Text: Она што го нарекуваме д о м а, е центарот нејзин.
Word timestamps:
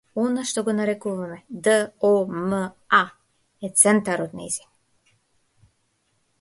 Она 0.21 0.43
што 0.51 0.61
го 0.69 0.73
нарекуваме 0.77 1.37
д 1.67 1.75
о 2.09 2.11
м 2.47 2.63
а, 3.01 3.03
е 3.69 3.73
центарот 3.85 4.37
нејзин. 4.43 4.69